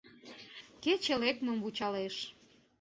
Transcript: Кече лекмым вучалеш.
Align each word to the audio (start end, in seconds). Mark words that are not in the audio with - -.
Кече 0.83 1.15
лекмым 1.21 1.57
вучалеш. 1.63 2.15